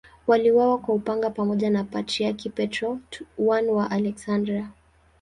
Waliuawa 0.27 0.77
kwa 0.77 0.95
upanga 0.95 1.29
pamoja 1.29 1.69
na 1.69 1.83
Patriarki 1.83 2.49
Petro 2.49 2.99
I 3.39 3.67
wa 3.67 3.91
Aleksandria. 3.91 4.69